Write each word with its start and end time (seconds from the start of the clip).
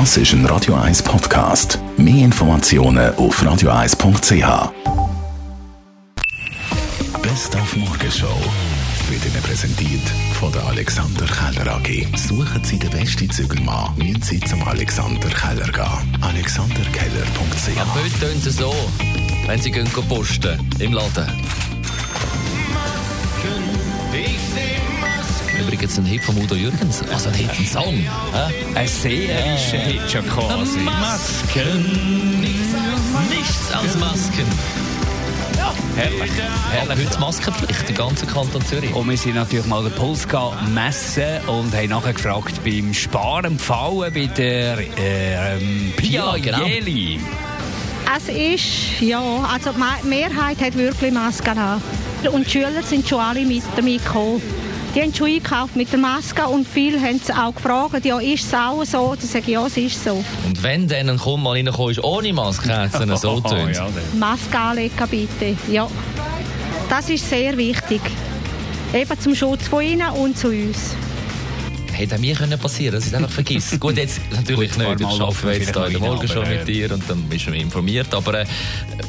Das 0.00 0.16
ist 0.16 0.32
ein 0.32 0.44
Radio 0.46 0.74
1 0.74 1.04
Podcast. 1.04 1.78
Mehr 1.96 2.24
Informationen 2.24 3.14
auf 3.14 3.40
radio1.ch. 3.40 4.72
Best 7.22 7.54
auf 7.54 7.76
Morgenshow 7.76 8.36
wird 9.08 9.24
Ihnen 9.24 9.42
präsentiert 9.44 10.02
von 10.32 10.50
der 10.50 10.66
Alexander 10.66 11.26
Keller 11.26 11.76
AG. 11.76 12.08
Suchen 12.16 12.64
Sie 12.64 12.76
den 12.76 12.90
besten 12.90 13.30
Zügelmann, 13.30 13.96
müssen 13.96 14.20
Sie 14.20 14.40
zum 14.40 14.66
Alexander 14.66 15.28
Keller 15.28 15.70
gehen. 15.70 16.22
AlexanderKeller.ch 16.22 17.80
Am 17.80 17.88
Bild 17.92 18.20
tun 18.20 18.40
sie 18.40 18.50
so, 18.50 18.74
wenn 19.46 19.62
sie 19.62 19.70
gehen 19.70 19.86
posten 20.08 20.58
im 20.80 20.92
Laden. 20.92 21.30
Übrigens 25.84 25.98
ein 25.98 26.06
Hit 26.06 26.24
von 26.24 26.36
Udo 26.38 26.54
Jürgens. 26.54 27.02
Also 27.12 27.28
ein 27.28 27.34
Hit, 27.34 27.50
ein 27.58 27.66
Song. 27.66 27.94
hä? 27.94 28.54
Ein 28.74 28.88
seherischer 28.88 29.76
Hit 29.76 30.10
schon 30.10 30.26
quasi. 30.30 30.78
Masken. 30.78 32.40
Nichts 33.28 33.70
als 33.70 33.94
Masken. 33.98 34.46
Herrlich. 35.94 36.30
Herrlich. 36.72 37.06
Heute 37.06 37.20
Maskenpflicht 37.20 37.90
im 37.90 37.96
ganzen 37.96 38.26
Kanton 38.28 38.64
Zürich. 38.64 38.94
Und 38.94 39.10
wir 39.10 39.18
sind 39.18 39.34
natürlich 39.34 39.66
mal 39.66 39.82
den 39.82 39.92
Puls 39.92 40.26
messen 40.74 41.22
und 41.48 41.74
haben 41.74 41.88
nachher 41.90 42.14
gefragt 42.14 42.64
beim 42.64 42.94
Sparempfallen 42.94 44.14
bei 44.14 44.26
der 44.26 44.78
äh, 44.78 45.56
ähm, 45.58 45.92
Pia 45.98 46.34
Ja, 46.34 46.42
genau. 46.42 46.64
Jeli. 46.64 47.20
Es 48.16 48.28
ist, 48.28 49.00
ja, 49.02 49.20
also 49.52 49.70
die 49.72 49.78
Me- 49.78 50.08
Mehrheit 50.16 50.62
hat 50.62 50.74
wirklich 50.78 51.12
Masken 51.12 51.58
an. 51.58 51.82
Und 52.32 52.46
die 52.46 52.50
Schüler 52.50 52.82
sind 52.82 53.06
schon 53.06 53.20
alle 53.20 53.44
mit 53.44 53.62
damit 53.76 54.02
gekommen. 54.02 54.40
Die 54.94 55.02
haben 55.02 55.12
schon 55.12 55.26
eingekauft 55.26 55.74
mit 55.74 55.90
der 55.90 55.98
Maske 55.98 56.46
und 56.46 56.68
viele 56.68 57.00
haben 57.00 57.20
es 57.20 57.28
auch 57.28 57.52
gefragt, 57.52 58.04
ja, 58.04 58.20
ist 58.20 58.44
es 58.44 58.54
auch 58.54 58.84
so? 58.84 59.16
Dann 59.18 59.28
sage 59.28 59.44
ich, 59.46 59.48
ja, 59.48 59.66
es 59.66 59.76
ist 59.76 60.04
so. 60.04 60.24
Und 60.46 60.62
wenn 60.62 60.86
dann 60.86 61.10
ein 61.10 61.18
Kunde 61.18 61.42
mal 61.42 61.50
reinkommt, 61.50 61.90
ist 61.90 62.04
ohne 62.04 62.32
Maske, 62.32 62.68
hat 62.68 62.92
es 62.92 63.00
dann 63.00 63.16
so 63.16 63.40
tönt. 63.48 63.76
Maske 64.16 64.56
anlegen 64.56 65.08
bitte, 65.10 65.56
ja. 65.68 65.88
Das 66.88 67.10
ist 67.10 67.28
sehr 67.28 67.56
wichtig. 67.56 68.00
Eben 68.92 69.18
zum 69.18 69.34
Schutz 69.34 69.66
von 69.66 69.82
ihnen 69.82 70.08
und 70.10 70.38
zu 70.38 70.48
uns. 70.48 70.94
Hätte 71.92 72.18
mir 72.18 72.34
können 72.36 72.58
passieren, 72.58 72.94
dass 72.94 73.04
ich 73.04 73.12
es 73.12 73.14
einfach 73.14 73.30
vergisst. 73.30 73.80
Gut, 73.80 73.96
jetzt 73.96 74.20
natürlich 74.30 74.70
Gut, 74.72 74.98
nicht. 74.98 75.20
arbeiten 75.20 75.42
wir 75.42 75.58
jetzt 75.58 75.74
hier 75.74 75.86
in 75.86 75.92
der 75.92 76.00
Morgen 76.00 76.28
schon 76.28 76.48
mit 76.48 76.68
dir 76.68 76.92
und 76.92 77.02
dann 77.08 77.22
bist 77.24 77.46
du 77.48 77.50
informiert. 77.52 78.14
Aber 78.14 78.40
äh, 78.40 78.46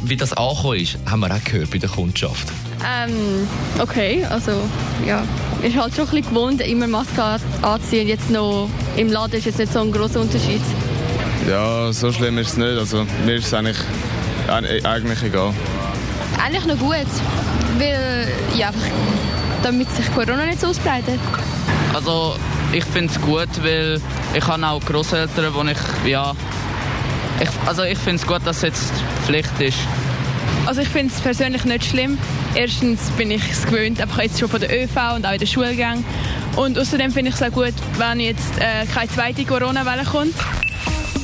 wie 0.04 0.16
das 0.16 0.34
angekommen 0.34 0.80
ist, 0.80 0.98
haben 1.06 1.20
wir 1.20 1.32
auch 1.32 1.44
gehört 1.44 1.70
bei 1.70 1.78
der 1.78 1.90
Kundschaft. 1.90 2.48
Ähm, 2.84 3.48
okay, 3.80 4.26
also 4.30 4.52
ja, 5.06 5.24
ist 5.66 5.76
halt 5.78 5.96
schon 5.96 6.06
ein 6.06 6.12
bisschen 6.12 6.30
gewohnt, 6.30 6.62
immer 6.62 6.88
Maske 6.88 7.24
an- 7.24 7.42
anziehen. 7.62 8.08
Jetzt 8.08 8.30
noch 8.30 8.70
im 8.96 9.10
Laden 9.12 9.34
ist 9.38 9.46
jetzt 9.46 9.60
nicht 9.60 9.74
so 9.74 9.80
ein 9.82 9.92
grosser 9.92 10.22
Unterschied. 10.22 10.62
Ja, 11.50 11.92
so 11.92 12.12
schlimm 12.12 12.38
ist 12.38 12.50
es 12.52 12.58
nicht. 12.58 12.78
Also, 12.78 13.06
mir 13.26 13.36
ist 13.36 13.48
es 13.48 13.54
eigentlich, 13.54 13.78
äh, 14.48 14.84
eigentlich 14.86 15.24
egal. 15.24 15.54
Eigentlich 16.44 16.66
noch 16.66 16.78
gut, 16.78 17.08
weil 17.80 18.28
ja, 18.56 18.68
einfach, 18.68 18.82
damit 19.64 19.90
sich 19.96 20.14
Corona 20.14 20.46
nicht 20.46 20.60
so 20.62 20.68
ausbreitet. 20.68 21.20
Also 21.94 22.36
ich 22.74 22.84
finde 22.84 23.12
es 23.14 23.22
gut, 23.22 23.48
weil 23.64 24.02
ich 24.34 24.46
habe 24.48 24.66
auch 24.68 24.82
Großeltern, 24.84 25.54
wo 25.54 25.64
ich 25.64 25.78
ja 26.12 26.34
ich, 27.40 27.50
also 27.66 27.84
ich 27.84 27.98
finde 27.98 28.18
es 28.22 28.28
gut, 28.28 28.42
dass 28.46 28.58
es 28.58 28.62
jetzt 28.64 28.94
Pflicht 29.26 29.60
ist. 29.60 29.78
Also 30.66 30.82
ich 30.82 30.88
finde 30.90 31.14
es 31.14 31.22
persönlich 31.22 31.64
nicht 31.66 31.86
schlimm. 31.86 32.18
Erstens 32.56 33.12
bin 33.12 33.30
ich 33.30 33.44
es 33.50 33.66
gewöhnt, 33.66 34.02
einfach 34.02 34.22
jetzt 34.22 34.40
schon 34.40 34.50
von 34.50 34.60
der 34.60 34.72
ÖV 34.72 35.16
und 35.16 35.26
auch 35.26 35.34
in 35.34 35.40
der 35.40 35.46
Schulgang. 35.46 36.04
Und 36.56 36.78
außerdem 36.80 37.12
finde 37.12 37.30
ich 37.30 37.36
es 37.36 37.44
auch 37.44 37.52
gut, 37.52 37.74
wenn 37.98 38.20
jetzt 38.20 38.58
äh, 38.58 38.86
keine 38.92 39.10
zweite 39.10 39.46
Corona-Welle 39.46 40.06
kommt. 40.06 40.34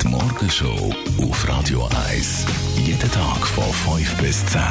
Die 0.03 0.08
Morgenshow 0.08 0.94
auf 1.22 1.47
Radio 1.47 1.89
1. 2.09 2.45
Jeden 2.86 3.12
Tag 3.12 3.47
von 3.47 3.97
5 3.97 4.17
bis 4.17 4.45
10. 4.45 4.62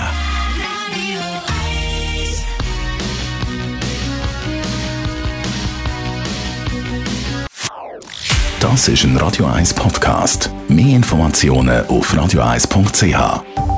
Das 8.60 8.88
ist 8.88 9.04
ein 9.04 9.16
Radio 9.16 9.46
1 9.46 9.72
Podcast. 9.72 10.50
Mehr 10.68 10.96
Informationen 10.96 11.86
auf 11.86 12.12
radio1.ch. 12.12 13.69